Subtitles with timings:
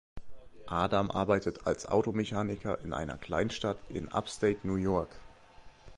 [0.65, 5.15] Adam arbeitet als Automechaniker in einer Kleinstadt in Upstate New York.